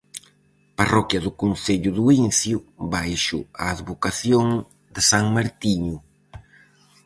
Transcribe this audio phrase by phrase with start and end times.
[0.79, 2.57] Parroquia do concello do Incio
[2.93, 4.45] baixo a advocación
[4.93, 5.97] de san Martiño.